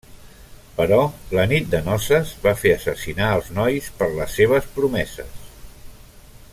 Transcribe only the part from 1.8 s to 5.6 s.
noces va fer assassinar els nois per les seves promeses.